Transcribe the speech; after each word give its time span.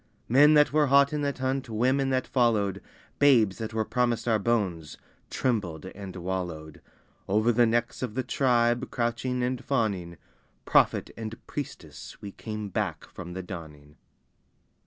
Men 0.27 0.55
that 0.55 0.73
were 0.73 0.87
hot 0.87 1.13
in 1.13 1.21
that 1.21 1.37
hunt, 1.37 1.69
women 1.69 2.09
that 2.09 2.25
followed, 2.25 2.81
Babes 3.19 3.59
that 3.59 3.71
were 3.71 3.85
promised 3.85 4.27
our 4.27 4.39
bones, 4.39 4.97
trembled 5.29 5.85
and 5.85 6.15
wallowed: 6.15 6.81
Over 7.27 7.51
the 7.51 7.67
necks 7.67 8.01
of 8.01 8.15
the 8.15 8.23
tribe 8.23 8.89
crouching 8.89 9.43
and 9.43 9.63
fawning 9.63 10.17
Prophet 10.65 11.11
and 11.15 11.35
priestess 11.45 12.19
we 12.19 12.31
came 12.31 12.69
back 12.69 13.05
from 13.11 13.33
the 13.33 13.43
dawning! 13.43 13.95